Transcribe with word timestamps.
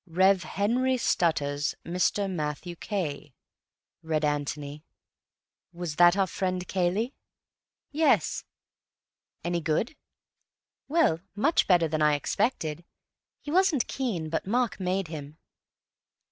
"Rev. 0.07 0.41
Henry 0.41 0.97
Stutters—Mr. 0.97 2.27
Matthew 2.27 2.75
Cay," 2.75 3.35
read 4.01 4.25
Antony. 4.25 4.83
"Was 5.73 5.97
that 5.97 6.17
our 6.17 6.25
friend 6.25 6.67
Cayley?" 6.67 7.13
"Yes." 7.91 8.43
"Any 9.43 9.61
good?" 9.61 9.95
"Well, 10.87 11.19
much 11.35 11.67
better 11.67 11.87
than 11.87 12.01
I 12.01 12.15
expected. 12.15 12.83
He 13.41 13.51
wasn't 13.51 13.85
keen, 13.85 14.29
but 14.29 14.47
Mark 14.47 14.79
made 14.79 15.07
him." 15.09 15.37